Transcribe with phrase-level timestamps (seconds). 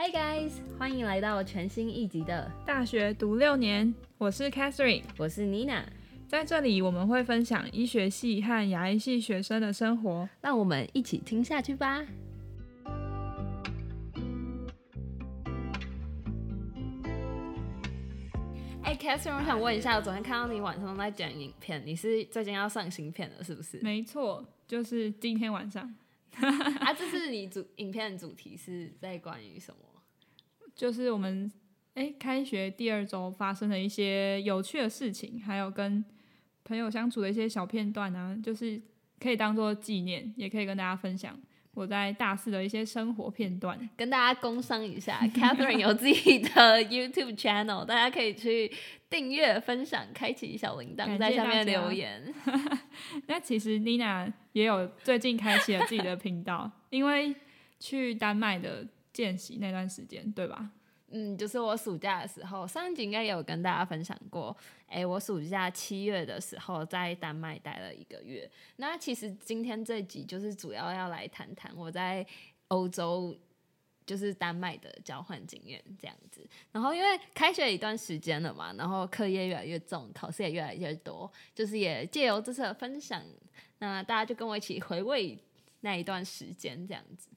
[0.00, 5.82] Hi guys，欢迎来到全新一集的大学读六年，我是 Catherine，我是 Nina，
[6.28, 12.06] 在这里我们会分享医学系和牙医系学生的生活，让我们一起听下去吧。
[18.84, 23.80] 哎，Catherine，我想问一下，我昨天看到你晚上在剪影片，你是最近要上新片了，是不是？
[23.82, 25.92] 没错，就是今天晚上。
[26.38, 29.87] 啊，这是你主影片的主题是在关于什么？
[30.78, 31.50] 就是我们
[31.94, 36.04] 哎，开学第二周发生的一些有趣的事情，还有跟
[36.62, 38.80] 朋友相处的一些小片段啊，就是
[39.18, 41.36] 可以当做纪念，也可以跟大家分享
[41.74, 43.76] 我在大四的一些生活片段。
[43.96, 48.72] 跟大家工商一下， Catherine 有自己的 YouTube channel，大家可以去
[49.10, 52.32] 订阅、分享、开启小铃铛，在下面留言。
[53.26, 57.34] 那其实 Nina 也有最近开启了自己的频道，因为
[57.80, 58.86] 去丹麦的。
[59.18, 60.70] 见习那段时间，对吧？
[61.08, 64.56] 嗯，就是我暑假的时候，上一集应该有跟大家分享过。
[64.86, 68.48] 哎，我暑假七月的时候在丹麦待了一个月。
[68.76, 72.24] 那其实今天这集就是主要要来谈谈我在
[72.68, 73.36] 欧洲，
[74.06, 76.48] 就是丹麦的交换经验这样子。
[76.70, 83.20] 然后因为开学一段时间了嘛，然后课业越来越重，考试也越来越多，就是也借由这次的分享，
[83.80, 85.36] 那大家就跟我一起回味
[85.80, 87.28] 那一段时间这样子。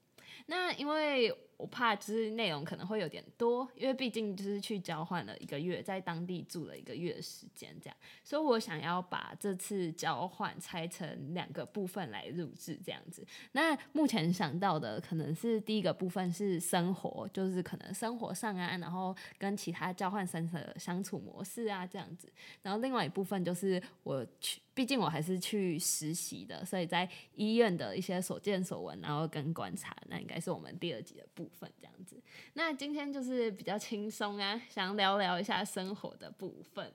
[0.52, 1.34] 那因为。
[1.62, 13.24] 我怕就是内容可能会有点多，因为毕竟就是去交换了一个月，在当地住了一个月的时间，这样，所以我想要把这次交换拆成两个部分来录制，这样子。
[13.52, 22.28] 那目前想到的可能是第一个部分是生活，就是可能生活上啊，然后跟其他交换生的相处模式啊这样子。
[22.64, 24.60] 然后另外一部分就是我去。
[24.82, 32.20] 毕竟我还是去实习的，所以在医院的一些所见所闻，然后跟观察，那应该是我们第二集的部分这样子。
[32.54, 36.92] 那今天就是比较轻松啊，想聊聊一下生活的部分。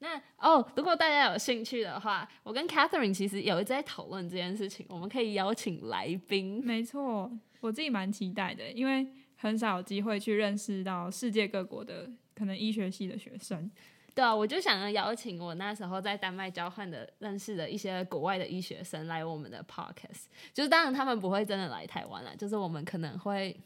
[0.00, 6.60] 那哦，如果大家有兴趣的话，我跟 Catherine 其实有一直在讨论这件事情，我们可以邀请来宾。
[6.64, 9.06] 没错，我自己蛮期待的，因为
[9.36, 13.70] 很少有机会去认识到世界各国的可能医学系的学生。
[14.14, 23.58] 对啊，我就想要邀请我那时候在丹麦交换的认识的一些国外的医学生来我们的 podcast，就是当然他们不会真的来台湾了，就是我们可能会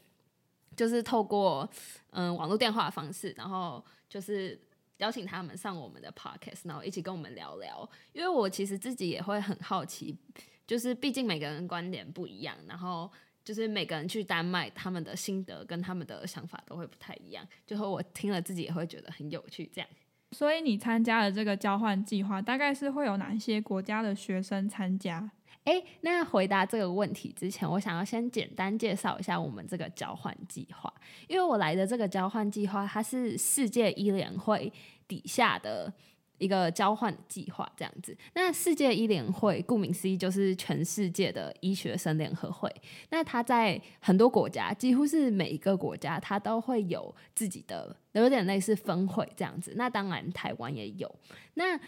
[0.75, 1.69] 就是透过
[2.09, 4.59] 嗯网络电话的方式，然后就是
[4.97, 7.87] 邀请他们上我们的 podcast，然后一起跟我们聊聊。
[8.11, 10.17] 因为我其实自己也会很好奇，
[10.65, 13.11] 就是毕竟每个人观点不一样，然后
[13.43, 19.87] 就是每个人去丹麦他们的心得跟他们的想法都会不太一样，就和我听了自己也会觉得很有趣，这样。
[20.31, 25.29] 所以你参加了这个交换计划，大概是会有哪些国家的学生参加？
[25.65, 30.91] 诶，那回答这个问题之前，我想要先简单介绍一下我们这个交换计划，
[31.27, 34.71] 因为我来的这个交换计划，它是世界医联会
[35.07, 35.93] 底下的。
[36.39, 42.73] 一个交换计划这样子，那世界医联会顾名思义就是全世界的医学生联合会。
[43.11, 49.73] 那它在很多国家，几乎是每一个国家，它都会有自己的，有点类似分会这样子。
[49.75, 51.13] 那当然台湾也有。
[51.53, 51.79] 那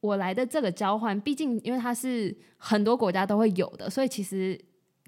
[0.00, 4.60] 我来的这个交换，毕竟因为它是很多国家都会有的，所以其实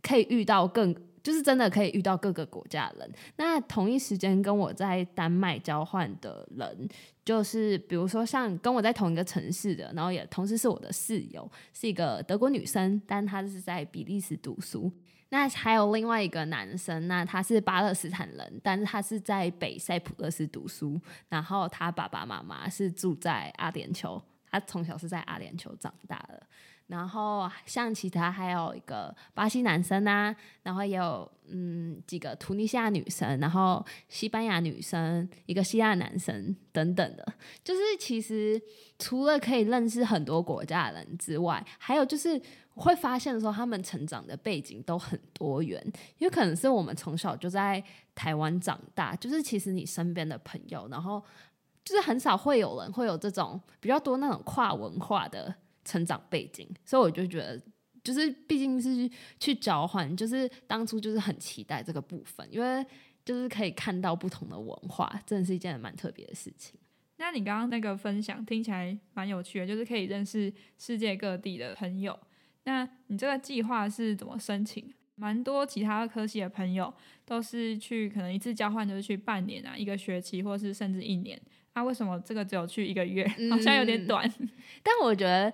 [0.03, 0.95] 可以遇到更。
[1.23, 3.13] 就是真的可以遇到各个国家的人。
[3.37, 6.89] 那同一时间跟我在丹麦交换的人，
[7.25, 14.91] 就是比如说像跟我在同一个城市的，然后也同时是我的室友，是一个德国女生，但她是在比利时读书。
[15.29, 21.01] 那还有另外一个男生，那他是巴勒斯坦人，但是他是在北塞浦路斯读书，
[21.31, 26.47] 然后他爸爸妈妈是住在阿联酋，他从小是在阿联酋长大的。
[26.93, 37.27] 然后像其他还有一个巴西男生啊，然后也有嗯几个图尼西亚女生，然后西班牙女生，一个希腊男生等等的，
[37.65, 38.61] 就是其实
[38.99, 42.39] 除了可以认识很多国家的人之外，还有就是
[42.75, 45.83] 会发现说他们成长的背景都很多元，
[46.19, 47.83] 因为可能是我们从小就在
[48.15, 51.25] 台湾长大，就是其实你身边的朋友，然后
[51.83, 55.55] 就是很少会有人会有这种比较多那种跨文化的。
[55.85, 57.61] 成长背景，所以我就觉得，
[58.03, 62.85] 就是毕竟是去交换，就是当初就是很期待这个部分，因为
[63.25, 66.79] 就是可以看到不同的文化，真的是一件蛮特别的事情。
[67.19, 72.19] 那你刚刚那个分享听起来蛮有趣的，就是可以认识世界各地的朋友。
[72.65, 74.93] 那你这个计划是怎么申请？
[75.15, 76.93] 蛮多其他科系的朋友
[77.25, 81.41] 都是去，可能一次交换就是去半年啊，一个学期，或是甚至一年。
[81.75, 83.25] 啊，为什么这个只有去一个月？
[83.51, 84.29] 好像有点短。
[84.83, 85.53] 但我觉得。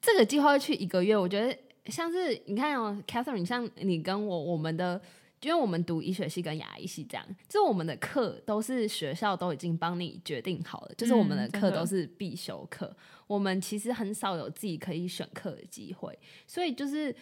[0.00, 1.56] 这个计划去一个月，我觉得
[1.86, 5.00] 像是你看哦，Catherine，像你跟我，我们的
[5.40, 12.94] 因为我们读医学系跟牙医系这样，就我们的课都是学校都已经帮你决定好了，就是我们的课都是必修课，
[13.26, 17.14] 我们其实很少有自己可以选课的机会，所以就是。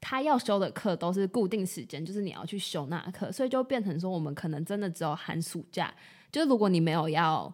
[0.00, 5.92] 他要修的课都是固定时间，就是你要去修那课，所以就变成说，我们可能真的只有寒暑假。
[6.30, 7.52] 就是如果你没有要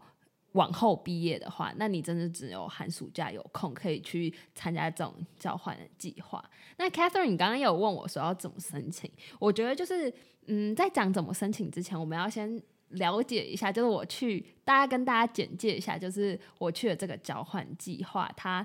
[0.55, 6.45] 往后毕业的话，那你真的只有寒暑假有空可以去参加这种交换的计划。
[6.77, 10.13] 那 Catherine，你刚刚有问我说要怎么申请，我觉得就是
[10.47, 12.61] 嗯，在讲怎么申请之前，我们要先
[12.91, 18.65] 了解一下，就是我去大家跟大家简介一下，就是我去的这个交换计划，它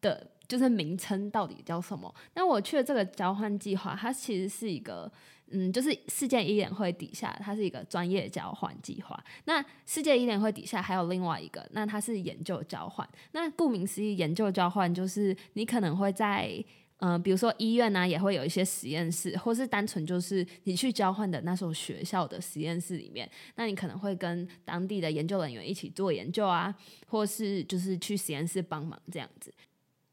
[0.00, 2.14] 的就是名称到底叫什么？
[2.34, 5.10] 那我去的这个交换计划，它其实是一个。
[5.54, 9.22] 嗯，就是世界医联会底下，它是一个专业交换计划。
[9.44, 13.06] 那世界医联会底下还有另外一个，那它是研究交换。
[13.32, 16.64] 那顾名思义，研究交换就是你可能会在
[17.04, 26.74] 嗯、比如说医院呢、也会有一些实验室，或是单纯就是你去交换的那所学校的实验室里面，那你可能会跟当地的研究人员一起做研究啊，
[27.08, 29.52] 或是就是去实验室帮忙这样子。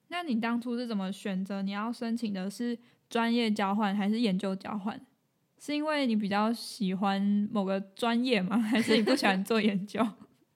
[0.10, 2.78] 那你当初是怎么选择你要申请的是
[3.10, 5.00] 专业交换还是研究交换？
[5.62, 7.22] 是因为你比较喜欢
[7.52, 8.58] 某个专业吗？
[8.62, 10.06] 还是你不喜欢做研究？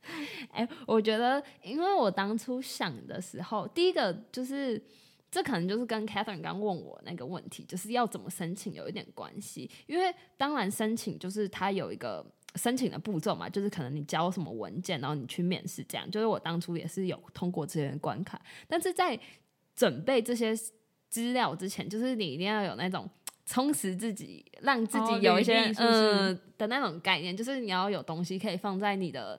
[0.51, 4.81] 哎、我觉得，因为我当初想的时候，第一个就是，
[5.31, 9.69] 这可能就是跟 Catherine 刚问我那个问题，就是要怎么申请有一点关系。
[9.87, 16.09] 因为当然申请就是它有一个申请的步骤嘛，就是可能你交什么文件，然后你去面试，这样。
[16.09, 19.19] 就是我当初也是有通过这些关卡，但是在
[19.75, 20.55] 准备这些
[21.09, 23.09] 资料之前，就是你一定要有那种。
[23.45, 29.37] 充实自己，让自己哦有一些、嗯的那种概念，就是你要有东西可以放在你的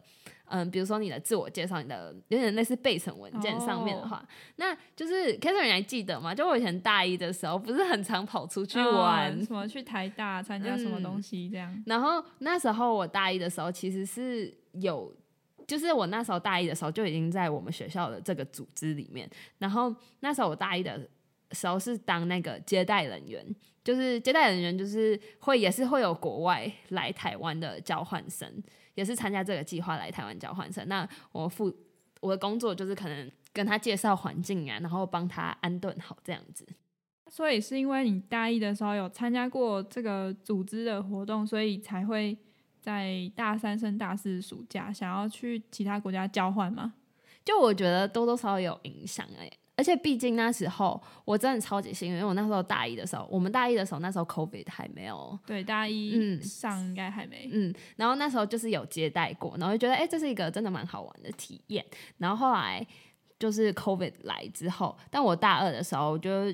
[0.55, 4.25] 嗯，比如说你的自我介绍，你的有点类似备审文件上面的话，
[4.55, 6.33] 那就是 Catherine 你还记得吗？
[6.33, 11.83] 就我以前大一的时候，不是很常跑出去玩，嗯什么去台大参加什么东西这样？
[11.87, 15.13] 然后那时候我大一的时候，其实是有，
[15.67, 19.29] 就是我那时候大一的时候就已经在我们学校的这个组织里面。
[19.59, 21.09] 然后那时候我大一的
[21.51, 23.45] 时候是当那个接待人员，
[23.83, 28.49] 就是接待人员就是会也是会有国外来台湾的交换生，
[28.95, 30.87] 也是参加这个计划来台湾交换生。
[30.89, 31.75] 那我负
[32.21, 36.67] 我的工作就是可能跟他介绍环境啊，然后帮他安顿好这样子。
[37.31, 42.37] 所以是因为你大一的时候有参加过这个组织的活动，所以才会
[42.81, 46.95] 在大三升大四暑假想要去其他国家交换吗？
[47.45, 57.49] 就我觉得多多少少有影响哎、而且毕竟那时候我真的超级幸运，因为我那时候大一的时候，我们大一的时候那时候 COVID 还没有，对，大一嗯上应该还没。
[57.53, 61.85] 嗯，然后那时候就是有接待过，然后就觉得哎、诶这是一个真的蛮好玩的体验。
[62.19, 62.87] 然后后来
[63.39, 66.49] 就是 COVID 来之后，但我大二的时候，就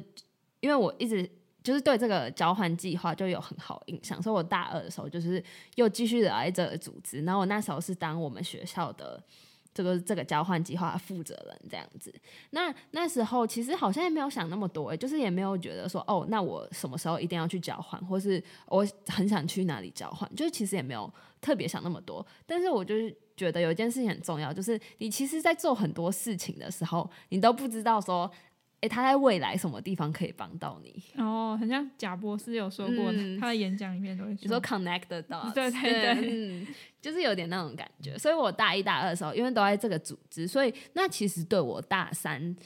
[0.61, 1.29] 因为我一直
[1.63, 5.45] 就是对这个交换计划就有很好印象，所以我大二的时候就是
[5.75, 7.21] 又继续的来这个组织。
[7.23, 9.23] 然后我那时候是当我们学校的
[9.73, 12.13] 这个这个交换计划负责人这样子。
[12.51, 22.25] 那那时候其实好像也没有想那么多、就是也没有觉得说哦，那我什么时候一定要去交换，或是我很想去哪里交换，就是其实也没有特别想那么多。
[22.47, 28.31] 但是我就是觉得有一件事情很重要，就是你其实，在做很多事情的时候，你都不知道说，
[28.81, 31.03] 诶，他在未来什么地方可以帮到你。
[31.17, 36.67] 哦，很像贾博士有说过，嗯他的演讲里面都会你说 connect the dots，对对对嗯，
[36.99, 38.17] 就是有点那种感觉。
[38.17, 42.57] 所以我大一大二的时候，因为都在这个组织，所以那其实对我大三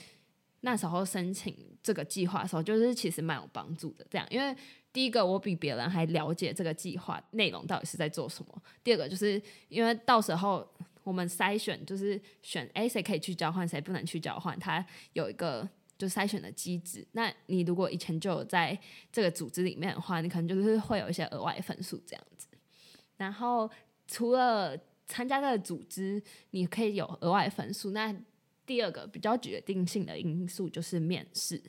[0.60, 4.06] 那时候申请这个计划的时候，就是其实蛮有帮助的。
[4.08, 4.56] 这样，因为
[4.92, 8.54] 第一个我比别人还了解这个计划内容到底是在做什么；
[8.84, 10.64] 第二个就是因为到时候
[11.02, 15.68] 我们筛选就是选哎谁可以去交换，谁不能去交换，它有一个。
[15.96, 18.78] 就筛选的机制，那你如果以前就有在
[19.12, 22.48] 这个组织里面的话，你可能就是会有一些额外分数这样子。
[23.16, 23.70] 然后
[24.06, 27.92] 除了参加这个组织，你可以有额外分数。
[27.92, 28.14] 那
[28.66, 31.62] 第二个比较决定性的因素就是面试。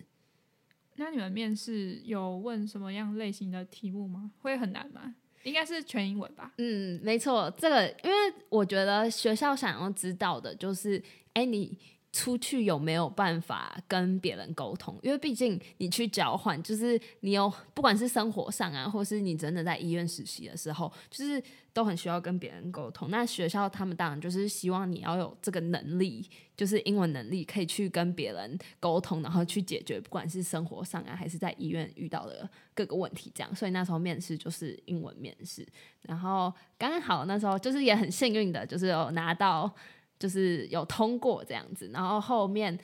[0.96, 4.32] 那你们面试有问什么样类型的题目吗？
[4.42, 5.16] 会很难吗？
[5.44, 6.54] 应该是全英文吧。
[6.58, 8.16] 嗯，没错，这个因为
[8.50, 11.00] 我觉得学校想要知道的就是，
[11.34, 11.78] 哎，你
[12.16, 14.98] 出去有没有办法跟别人沟通？
[15.04, 21.44] 因为毕竟你去交换，就是你有不管是生活上啊，或是你真的在医院实习的时候，就是
[21.74, 23.10] 都很需要跟别人沟通。
[23.12, 33.54] 那学校他们当然就是希望你要有这个能力，就是英文能力，可以去跟别人沟通，然后去解决不管是生活上啊，还是在医院遇到的各个问题，这样。
[33.54, 35.68] 所以那时候面试就是英文面试。
[36.04, 39.74] 然后刚好那时候就是也很幸运的，就是有拿到，
[40.18, 42.78] 就是有通过这样子，然后后面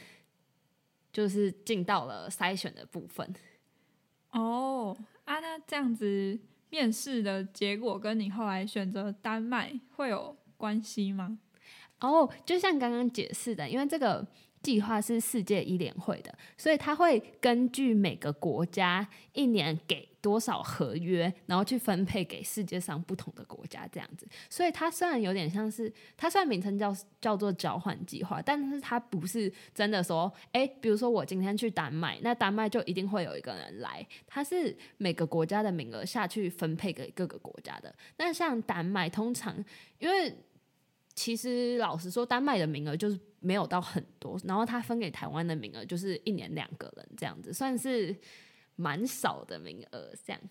[1.12, 3.34] 就是进到了筛选的部分。
[4.32, 11.38] 哦啊，那这样子面试的结果跟你后来选择丹麦会有关系吗？
[12.00, 14.26] 哦，就像刚刚解释的，因为这个
[14.64, 24.28] 计划是世界医联会的，所以它会根据每个国家一年给多少合约，然后去分配给世界上不同的国家这样子。
[24.50, 37.94] 所以它虽然有点像是，它虽然名称叫叫做交换计划，但是它不是真的说，哎，比如说我今天去丹麦，那丹麦就一定会有一个人来，它是每个国家的名额下去分配给各个国家的。
[38.18, 39.56] 那像丹麦，通常
[39.98, 40.34] 因为
[41.14, 48.16] 其实老实说，丹麦的名额就是没有到很多，然后他分给台湾的名额就是一年两个人这样子，算是
[48.82, 50.12] 蛮少的名额。
[50.26, 50.42] 这样，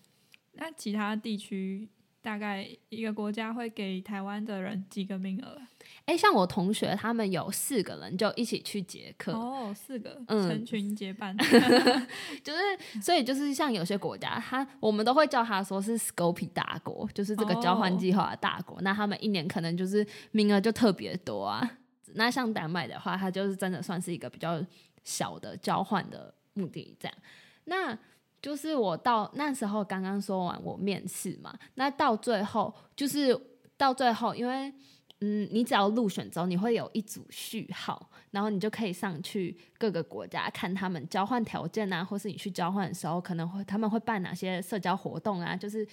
[0.53, 1.89] 那其他地区
[2.21, 5.59] 大概一个国家会给台湾的人几个名额？
[6.05, 11.35] 哎，像我同学他们有四个人就一起去捷克哦，四个，嗯，成群结伴，
[12.43, 18.81] 就是所以就是像有些国家，他我们都会叫他说是 Scopy 大国，就是这个交换计划的大国。
[18.81, 21.77] 那他们一年可能就是名额就特别多啊。
[22.13, 24.63] 那像丹麦的话，它就是真的算是一个比较
[25.03, 27.17] 小的交换的目的这样。
[27.65, 27.97] 那
[28.41, 33.39] 就是我到那时候刚刚说完我面试嘛，那到最后就是
[33.77, 34.73] 到最后因为。
[35.23, 45.87] 嗯，你只要入选之后，你会有一组序号，然后你就可以上去各个国家看他们交换条件啊，或是你去交换的时候可能会他们会办哪些社交活动啊，就是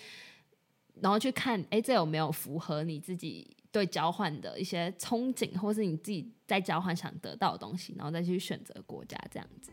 [1.03, 9.71] 然后去看，哎，这有没有符合你自己对交换的一些憧憬，或是你自己在交换想得到的东西，然后再去选择国家这样子。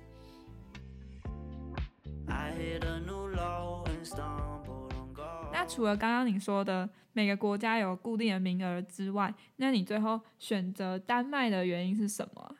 [5.51, 12.55] 那除了刚刚你说的每个国家有固定的名额之外，那你最后选择丹麦的原因是什么？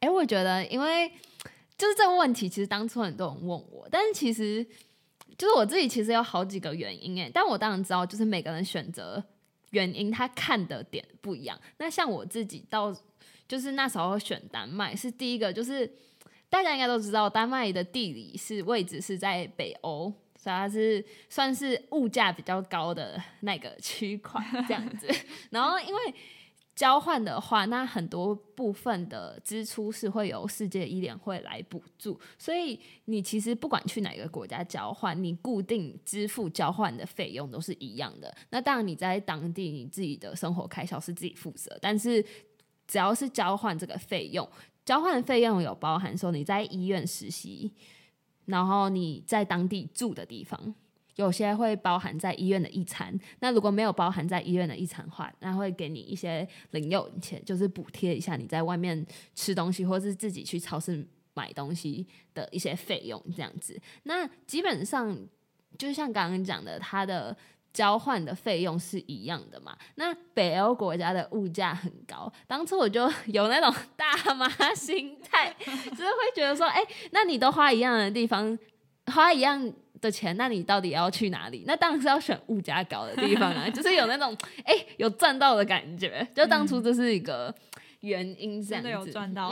[0.00, 1.08] 哎，我觉得，因为
[1.78, 4.66] 就是这个问题，其实当初很多人问我，但是其实
[5.38, 9.22] 就是我自己其实有好几个原因哎，但我当然知道，就是每个人选择
[9.70, 11.58] 原因，他看的点不一样。
[11.78, 12.94] 那像我自己到
[13.46, 15.90] 就是那时候选丹麦，是第一个，就是
[16.52, 20.12] 大家应该都知道，丹麦的地理是位置是在北欧。
[20.36, 25.08] 所以它是算是物价比较高的那个区块这样子，
[25.50, 26.14] 然后因为
[26.74, 38.34] 交换的话，那很多部分的支出是会由世界医联会来补助，所以你其实不管去哪个国家交换，你固定支付交换的费用都是一样的。
[38.50, 42.20] 那当然你在当地你自己的生活开销是自己负责，但是
[42.88, 44.48] 只要是交换这个费用，
[44.84, 47.72] 交换费用有包含说你在医院实习。
[48.46, 50.74] 然后你在当地住的地方，
[51.14, 53.16] 有些会包含在医院的一餐。
[53.38, 63.80] 那如果没有包含在医院的一餐话，那会给你一些零用钱，就是补贴一下你在外面吃东西或是自己去超市买东西的一些费用这样子。
[64.02, 65.16] 那基本上
[65.78, 67.34] 就像刚刚讲的，它的。
[67.72, 69.74] 交换的费用是一样的嘛？
[69.94, 78.58] 那北欧国家的物价很高，当初我就有那种大妈心态，就是会觉得说，哎，那你都花一样的地方，
[79.06, 81.64] 花一样的钱，那你到底要去哪里？
[81.66, 86.26] 那当然是要选物价高的地方啊， 就是有那种哎有赚到的感觉。
[86.34, 87.54] 就当初这是一个
[88.00, 89.50] 原因，这样子有赚到。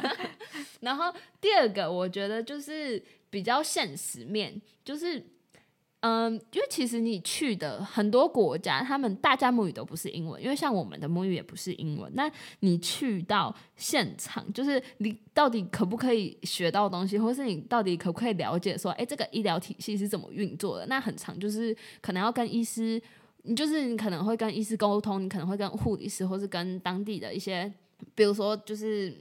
[0.80, 1.10] 然后
[1.40, 5.24] 第二个，我觉得就是比较现实面，就是。
[6.00, 12.12] 嗯，因为其实你去的很多国家，他们大家母语都不是英文，因为像我们的母语也不是英文。
[12.14, 20.86] 那你去到现场，就是你到底可不可以学到东西，或是你到底可不可以了解说，哎，这个医疗体系是怎么运作的？
[20.86, 23.02] 那很长，就是可能要跟医师，
[23.42, 27.72] 你就是你可能会跟医师沟通，你可能会跟护理师，或是跟当地的一些，
[28.14, 29.12] 比如说就是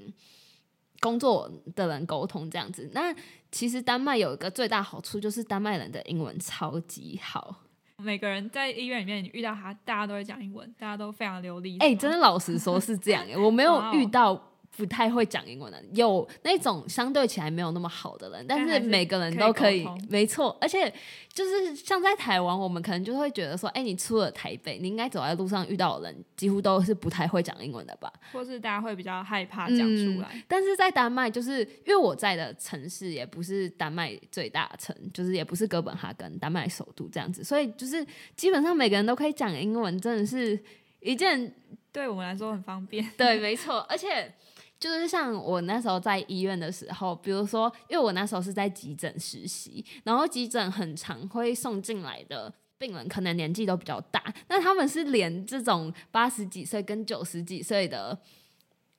[1.00, 2.90] 工作的人沟通这样子。
[2.94, 3.16] 那
[3.56, 7.56] 其实丹麦有一个最大好处，就是丹麦人的英文超级好。
[8.04, 11.78] 每个人在医院里面，你遇到他，大家都会讲英文，大家都非常流利。
[11.78, 14.52] 哎，真的，老实说是这样， 我没有遇到。
[14.78, 20.58] 不太会讲英文的，有那种相对起来没有那么好的人，但是每个人都可以，没错。
[20.60, 20.94] 而且
[21.32, 28.12] 就是像在台湾，我们可能就会觉得说，哎，你出了台北，你应该走在路上遇到的人，几乎都是不太会讲英文的吧？
[28.34, 30.44] 或是大家会比较害怕讲出来。
[30.48, 38.06] 但是在丹麦，就是因为我在的城市也不是丹麦最大城，就是也不是哥本哈根，丹麦首都这样子，所以就是
[38.36, 40.60] 基本上每个人都可以讲英文，真的是
[41.00, 41.54] 一件
[41.94, 43.10] 对我们来说很方便。
[43.16, 44.34] 对，没错，而且。
[44.80, 58.18] 就是像我那时候在医院的时候，比如说，因为我那时候是在急诊实习，然后急诊很常会送进来的病人，可能年纪都比较大，那他们是连这种八十几岁跟九十几岁的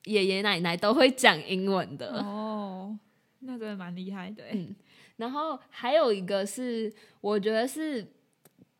[0.05, 2.97] 爷爷奶奶都会讲英文的哦，
[3.39, 4.43] 那真的蛮厉害的。
[4.51, 4.75] 嗯，
[5.17, 6.91] 然后还有一个是，
[7.21, 8.05] 我觉得是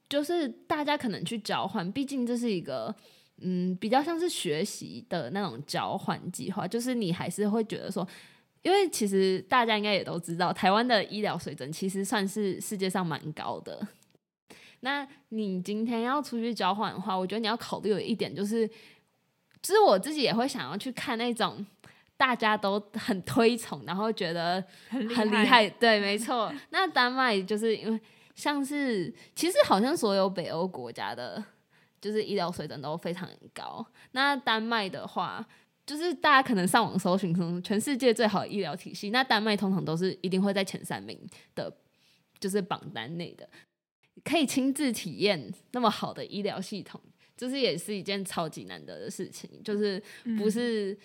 [0.10, 2.94] 就是大家可能去交换，毕竟这是一个
[3.42, 8.08] 嗯比较像是学习的那种交换计划，就是你还是会觉得说，
[8.62, 13.88] 因为其实大家应该也都知道，台湾的医疗水准其实算是世界上蛮高的。
[14.82, 18.68] 那你今天要出去交换的话，我觉得你要考虑有一点就是，
[19.62, 21.66] 就是我自己也会想要去看那种
[22.16, 26.54] 大家都很推崇，然后觉得很很厉害，对，没错。
[26.70, 28.00] 那丹麦就是因为。
[28.38, 31.44] 像是，其实好像所有北欧国家的，
[32.08, 33.86] 就是医疗水准都非常高。
[34.12, 35.46] 那丹麦的话，
[35.86, 41.20] 就是大家可能上网搜寻，说全世界最好的医疗体系，那丹麦通常都是一定会在前三名
[41.54, 41.72] 的，
[42.40, 43.48] 就是榜单内的。
[44.24, 47.02] 可以亲自体验那么好的医疗系统，
[47.36, 50.02] 就是也是一件超级难得的事情，就是
[50.38, 50.98] 不是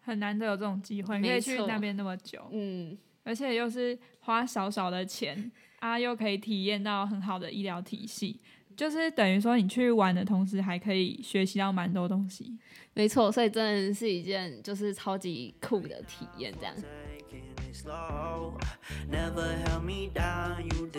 [0.00, 5.52] 很难得有这种机会，可以去那边那么久，嗯，而且又是花少少的钱。
[5.80, 8.40] 啊，又可以体验到很好的医疗体系，
[8.78, 12.56] 就是等于说你去玩的同时，还可以学习到蛮多东西。
[12.94, 16.72] 没错，所以真的是一件就是超级酷的体验，这样。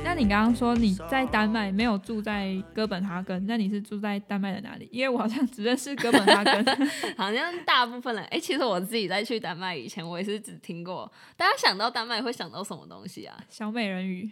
[0.03, 4.89] 那你刚刚说你在丹麦没有住在哥本哈根，那你是住在丹麦的哪里？
[4.91, 6.65] 因为我好像只认识哥本哈根，
[7.15, 11.09] 好像大部分人哎，其实我自己在去丹麦以前，我也是只听过。
[11.37, 13.41] 大家想到丹麦会想到什么东西啊？
[13.47, 14.29] 小美人鱼。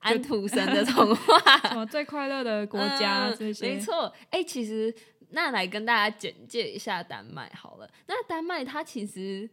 [0.00, 4.12] 安徒生的童话，什么最快乐的国家这些，没错。
[4.30, 4.94] 哎，其实
[5.30, 7.88] 那来跟大家简介一下丹麦好了。
[8.06, 9.48] 那丹麦它其实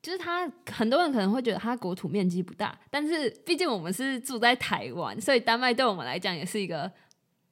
[0.00, 6.90] 就是它，很多人可能会觉得它国土面积不大，但是毕竟我们是住在台湾，所以丹麦对我们来讲也是一个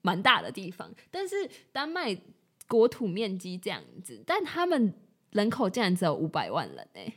[0.02, 0.90] 蛮大的地方。
[1.10, 2.16] 但是丹麦
[2.68, 4.94] 国土面积这样子，但他们
[5.32, 7.12] 人口竟然只有五百万人哎。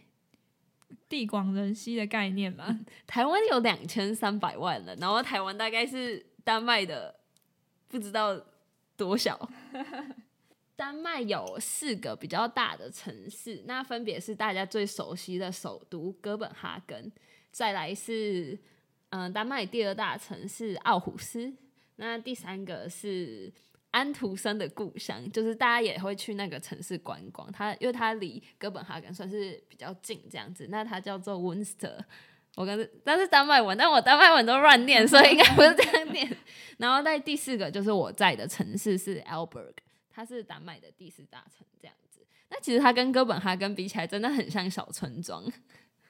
[1.09, 7.13] 地广人稀的概念嘛， 台湾有两千三百万人，然后台湾大概是丹麦的
[7.87, 8.39] 不知道
[8.95, 9.49] 多少。
[10.77, 17.11] 丹麦有四个比较大的城市，那分别是大家最熟悉的首都哥本哈根，
[17.51, 18.57] 再来是
[19.09, 21.51] 嗯丹麦第二大城市奥胡斯，
[21.97, 23.51] 那第三个是。
[23.91, 27.51] 安徒生的故乡，就是大家也会去那个城市观光。
[27.51, 30.67] 它因为它离哥本哈根算是比较近，这样子。
[30.69, 31.97] 那它叫做 Winster。
[32.55, 36.37] 我跟但是丹麦文，但我丹麦文都乱念，所以应该不是这样念。
[36.77, 39.73] 然后在第四个就是我在的城市是 Alberg，
[40.09, 42.25] 它是丹麦的第四大城，这样子。
[42.49, 45.45] 那其实它跟哥本哈根比起来，真的很像小村庄。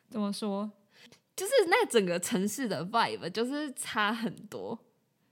[0.09, 0.71] 怎么说？
[1.35, 4.77] 就是那整个城市的 vibe 就是差很多。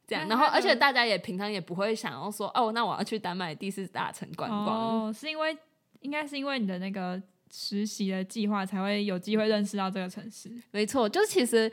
[0.08, 5.08] 这样，然后而且大家也平常也不会想要说哦，那我要去丹麦第四大城观光。
[5.08, 5.56] 哦，是因为
[6.00, 10.50] 应该是因为你的那个实习的计划才会有机会认识到这个城市。
[10.72, 11.70] 没错，就是其实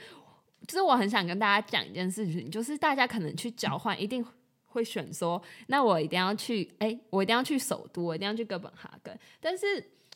[0.67, 4.27] 就是我很想跟大家讲一件事情，就是大家可能去交换一定
[4.65, 9.17] 会选说，那我一定要去，哎，我一定要去首都，我一定要去哥本哈根。
[9.41, 9.67] 但是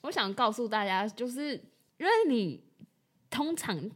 [0.03, 1.53] 我想告诉大家，就是
[1.99, 2.61] 因为你
[3.31, 3.89] 通常。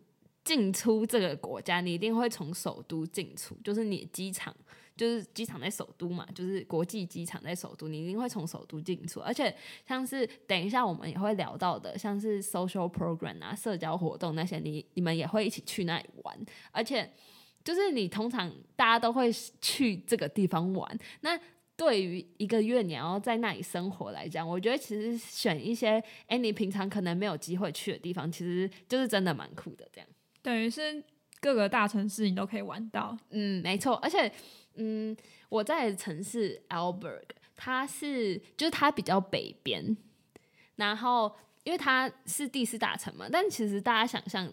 [0.45, 4.55] 进出这个国家，你一定会从首都进出，就是你机场，
[4.97, 9.21] 就是机场在首都嘛，就是国际机场在首都，你一定会从首都进出。
[9.21, 9.55] 而且
[9.87, 16.37] 像是等一下我们也会聊到的，像是 social program 啊，社交活动那些，你你们也会一起去那里玩。
[16.73, 17.09] 而且
[17.63, 20.99] 就是你通常大家都会去这个地方玩。
[21.21, 21.39] 那
[21.77, 30.09] 对于一个月你要在那里生活来讲，我觉得其实选一些哎你平常可能没有机会去的地方，其实就是真的蛮酷的这样。
[30.43, 31.03] 等于是
[31.41, 34.31] 各个大城市你都可以玩到，嗯，没错，而且，
[34.75, 35.17] 嗯，
[35.49, 37.23] 我在城市 Alberg，
[37.57, 39.97] 它是就是它比较北边，
[40.77, 44.53] 然后因为它是第四大城嘛，但其实大家想象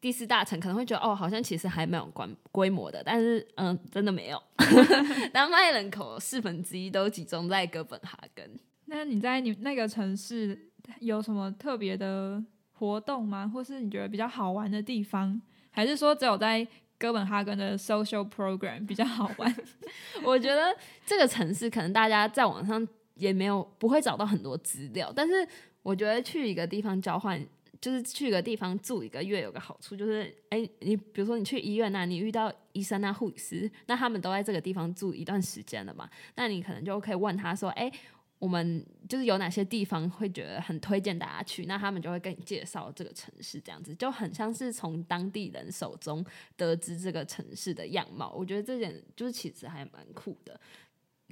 [0.00, 4.42] 第四大城可能会觉得哦，好像其实还蛮有关规模的，但是嗯，真的没有，
[5.32, 8.58] 丹麦人口四分之一都集中在哥本哈根。
[8.84, 12.42] 那你在你那个城市有什么特别的？
[12.78, 13.50] 活动吗？
[13.52, 16.66] 或是你觉得比较好玩的地方，还是说只有在
[16.98, 19.56] 哥本哈根的 social program 比较好玩？
[20.22, 25.46] 我觉得这个城市可能大家在网上也没有不会找到很多资料，但是
[25.82, 27.42] 我觉得去一个地方交换，
[27.80, 37.90] 就是去一个地方住一个月，有个好处就是，哎，你比如说你去医院那，你遇到医生啊、护士，那他们都在这个地方住一段时间了嘛，那你可能就可以问他说，哎。
[38.38, 46.24] 我们就是有哪些地方会觉得很推荐大家去，那他们就会跟你介绍这个城市，这样子就很像是从当地人手中
[46.56, 48.32] 得知这个城市的样貌。
[48.36, 50.60] 我觉得这点就是其实还蛮酷的。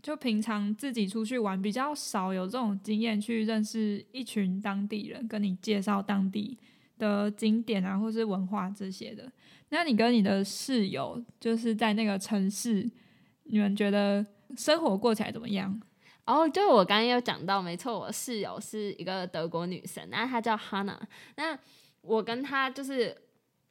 [0.02, 6.58] 就平常自己出去玩比较少有这种经验，去认识一群当地人，跟你介绍当地
[6.98, 9.30] 的景点啊，或是文化这些的。
[9.68, 12.90] 那你跟你的室友就是在那个城市。
[13.46, 14.24] 你们觉得
[14.56, 15.78] 生活过起来怎么样？
[16.26, 20.98] 哦，就我刚刚有讲到，没错，我室友是一个德国女生，那她叫 Hanna。
[21.36, 21.58] 那
[22.00, 23.14] 我跟她就是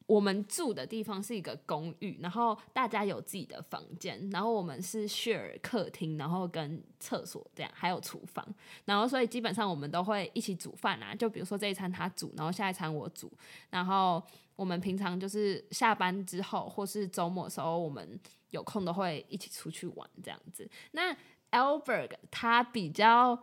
[0.06, 8.48] 我们住的地方是一个公寓，然后大家有自己的房间，然后我们是 share 客厅，然后跟厕所这样，还有厨房，
[8.86, 11.16] 然后所以基本上我们都会一起煮饭啊。
[11.16, 13.32] 就比如说这一餐她煮，然后下一餐我煮，
[13.72, 14.22] 然后
[14.56, 18.20] 我们平常就是下班之后或是周末的时候，我们
[18.52, 20.70] 有空都会一起出去玩这样子。
[20.92, 21.16] 那
[21.54, 23.38] Albert 他比较，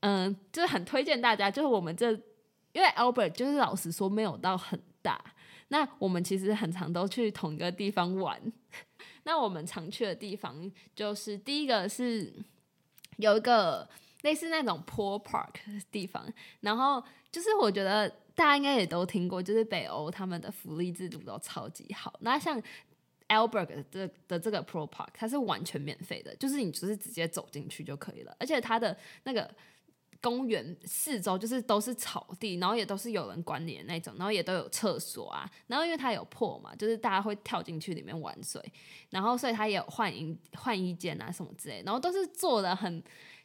[0.00, 2.10] 嗯，就是很推荐大家，就是我们这，
[2.72, 5.24] 因为 Albert 就是老实说没有到很大，
[5.68, 8.38] 那我们其实很常都去同一个地方玩。
[9.24, 12.32] 那我们常去的地方就是第一个是
[13.18, 13.88] 有一个
[14.22, 16.26] 类似那种 pool park 的地方，
[16.60, 22.12] 然后就是我觉得大家应该也都听过，就是北欧他们的福利制度都超级好。
[22.20, 22.60] 那像
[23.32, 29.50] Albert 的的这个 Pro Park，它是完全免费的，就是你就是直接走进去就可以了，而且它的那个
[30.20, 38.62] 公园四周就是都是草地，然后也都是有人管理的那种，然后也都有厕所啊，然后因为它有破嘛，就是大家会跳进去里面玩水，
[39.10, 43.02] 然后所以它也有换衣换衣间啊什么之类，然后都是做的很。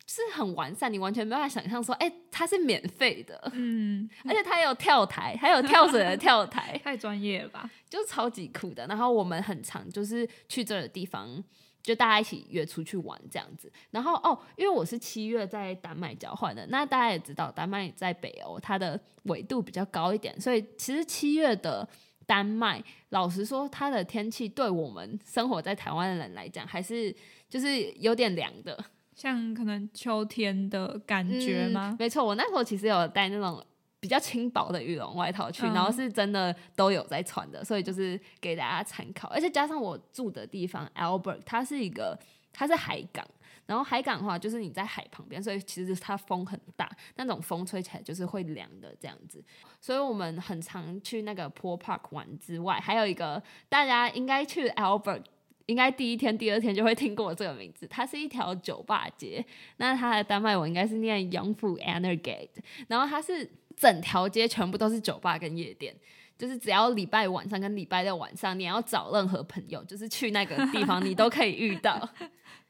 [0.10, 7.70] 是很完善，你完全没办法想象说，哎，它是免费的，嗯，而且它有跳台，还有跳水的跳台， 太专业了吧？
[7.90, 8.88] 就超级酷的。
[8.88, 11.44] 然后我们很常就是去这个地方，
[11.84, 13.70] 就大家一起约出去玩这样子。
[13.92, 21.86] 然后哦，因为我是七月在丹麦交换的，那大家也知道，丹麦在北欧，它的纬度比较高一点，所以其实七月的
[22.26, 27.14] 丹麦，老实说，它的天气对我们生活在台湾的人来讲，还是
[27.50, 28.82] 就是有点凉的。
[29.18, 31.96] 像可能秋天的感觉吗？
[31.98, 33.66] 没错，我那时候其实有带那种
[34.00, 39.28] 比较轻薄的羽绒外套去，然后是真的都有在穿的，所以就是给大家参考。
[39.30, 42.16] 而且加上我住的地方 Albert，它是一个
[42.54, 43.28] 它是海港，
[43.66, 49.44] 然后海港的话就是你在海旁边，所以其实它风很大，那种风吹起来就是会凉的这样子。
[49.82, 55.24] 所以我们很常去那个 Pool Park 玩之外，还有一个大家应该去 Albert。
[55.68, 57.86] 应该第一天、第二天就会听过这个名字。
[57.88, 59.46] 它是一条酒吧街，
[59.78, 62.50] 那它的丹麦文应该是念 Youngfu Energate。
[62.88, 65.94] 然后它是整条街全部都是酒吧跟夜店，
[66.38, 72.10] 就是只要礼拜晚上跟礼拜六晚上，你要找任何朋友，就是去那个地方，你都可以遇到。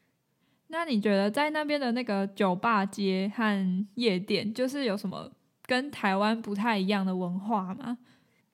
[0.69, 5.31] 那你觉得在那边的那个酒吧街和夜店，就是有什么
[5.67, 7.99] 跟台湾不太一样的文化吗？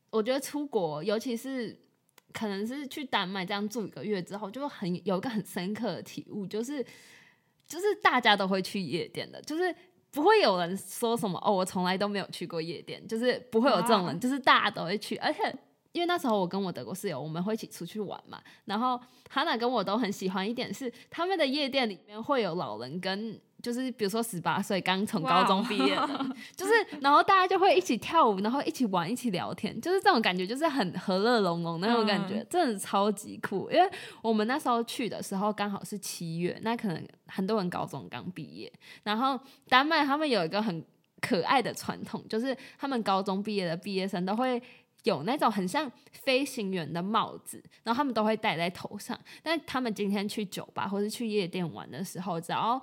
[0.09, 1.81] 我觉得出国，尤其是。
[2.33, 6.83] 可能是去丹麦这样住一个月之后，就很有一个很深刻的体悟，就是
[7.67, 9.73] 就是大家都会去夜店的，就是
[10.11, 15.15] 不会有人说什么哦，我从来都没有去过夜店，就是不会有这种人，就是大家都会去。
[15.17, 15.39] 而且
[15.91, 23.39] 因为那时候我跟我德国室友，我们会一起出去玩嘛，然后哈娜跟我都很喜欢一点是，他们的夜店里面会有老人跟。
[23.63, 33.71] 就是比如说十八岁刚从高中毕业的，就是然后大家就会一起跳舞，然后一起玩，一起聊天，就是这种感觉，就是很和乐融融那种感觉，真的超级酷。
[33.71, 33.89] 因为
[34.21, 38.69] 我们那时候去的时候刚好是七月，那可能很多人高中刚毕业，
[39.01, 40.83] 然后丹麦他们有一个很
[41.21, 44.61] 可爱的传统，就是他们高中毕业的毕业生都会
[45.03, 49.17] 有那种很像飞行员的帽子，然后他们都会戴在头上。
[49.41, 52.81] 但他们今天去酒吧或是去夜店玩的时候，只要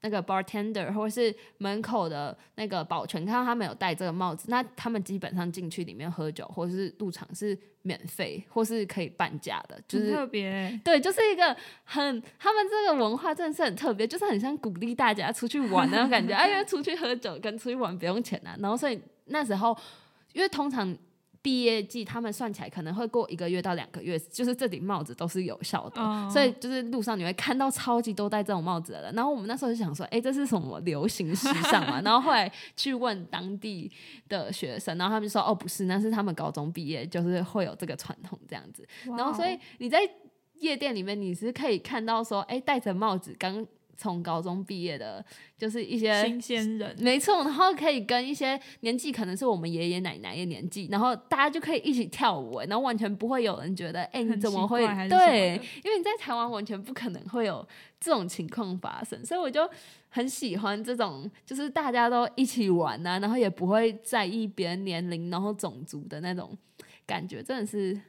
[0.00, 19.76] 那个 bartender 或是门口的那个保全，看到他们有戴这个帽子，那他们基本上进去里面喝酒或者是入场是免费或是可以半价的，就是特别对，就是一个很他们这个文化真的是很特别，就是很像鼓励大家出去玩那种感觉，哎呀，出去喝酒跟出去玩不用钱啊，然后所以那时候
[20.32, 20.96] 因为通常。
[21.40, 29.14] 毕业季，他们算起来可能会过一个月到两个月，就是这顶帽子都是有效的，所以就是路上你会看到超级多戴这种帽子的人。
[29.14, 32.00] 然后我们那时候就想说，哎，这是什么流行时尚嘛？
[32.04, 33.90] 然后后来去问当地
[34.28, 38.86] 的学生，然后他们就说，哦，不是，那是他们高中毕业就是会有这个传统这样子。
[39.16, 40.00] 然后所以你在
[40.54, 43.66] 夜店里面，你是可以看到说，哎，戴着帽子刚。
[43.98, 45.22] 从高中毕业的，
[45.58, 47.42] 就是一些新鲜人，没错。
[47.42, 54.86] 然后可以跟一些年纪可能是我们爷爷奶奶的年纪，然后大家就可以一起跳舞，然后完全不会有人觉得，哎，你怎么会？
[55.08, 57.66] 对，因为你在台湾完全不可能会有
[57.98, 59.68] 这种情况发生，所以我就
[60.08, 66.56] 很喜欢这种，就是大家都一起玩啊，然后也不会在意别人年龄，然后种族的那种
[67.04, 68.00] 感觉，真的是。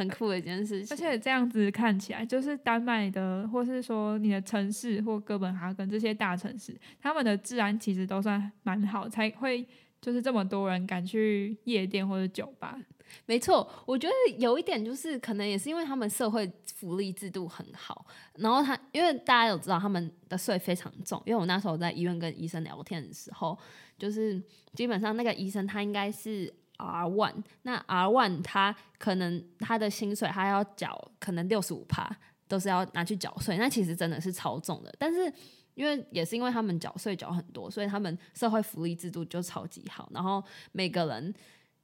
[0.00, 9.66] 很酷的一件事情，而且这样子看起来，就是丹麦的，或是说你的城市或哥本哈根这些大城市，他们的治安其实都算蛮好，才会
[10.00, 12.78] 就是这么多人敢去夜店或者酒吧。
[13.26, 23.58] 没错，我觉得有一点就是，可能也是因为他们社会福利制度很好，然后他因为大家有知道他们的税非常重，因为我那时候在医院跟医生聊天的时候，
[23.98, 24.40] 就是
[24.74, 32.10] 基本上那个医生他应该是 R one，那 R one 他可能他的薪水他要缴可能六十五趴
[32.48, 35.32] 都是要拿去缴税，那其实真的是超重的，但是。
[35.74, 41.32] 因为也是因为他们缴税缴很多，所以他们社会福利制度就超级好，然后每个人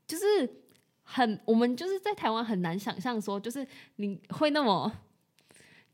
[0.06, 0.24] 就是
[1.02, 4.92] 很，我们就是在台湾很难想象说，就是你会那么，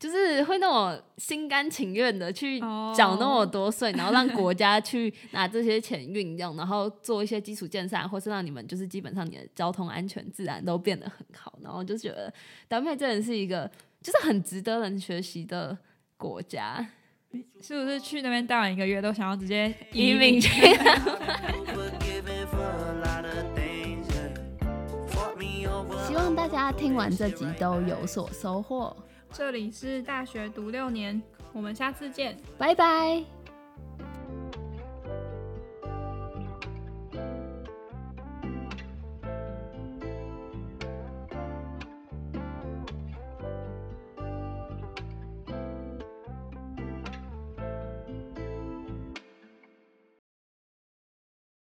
[0.03, 2.59] 就是会那么心甘情愿的去
[2.93, 12.33] 缴那么多税，然后让国家去拿这些钱运用，然后做一些基础建设，或是让你们就是基本上你的交通安全自然都变得很好，然后就觉得
[12.67, 15.77] 丹麦真的是一个就是很值得人学习的
[16.17, 16.85] 国家。
[17.61, 20.49] 是不是去那边待完一个月都想要直接移民去？
[26.05, 28.93] 希望大家听完这集都有所收获。
[29.33, 31.19] 这里是大学读六年，
[31.53, 33.42] 我们下次见，拜拜。